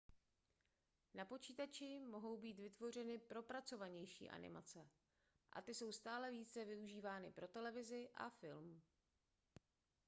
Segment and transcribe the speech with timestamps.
[1.13, 4.89] na počítači mohou být vytvořeny propracovanější animace
[5.53, 8.81] a ty jsou stále více využívány pro televizi a film